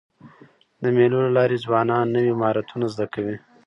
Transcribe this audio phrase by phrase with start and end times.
[0.81, 3.35] د مېلو له لاري ځوانان نوي مهارتونه زده کوي.